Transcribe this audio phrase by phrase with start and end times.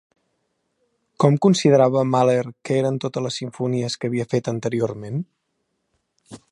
[1.23, 5.25] Com considerava Mahler que eren totes les simfonies que havia fet anteriorment?